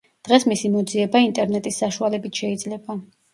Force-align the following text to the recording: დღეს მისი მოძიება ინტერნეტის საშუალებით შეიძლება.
დღეს 0.27 0.45
მისი 0.51 0.71
მოძიება 0.75 1.21
ინტერნეტის 1.25 1.77
საშუალებით 1.83 2.41
შეიძლება. 2.43 2.99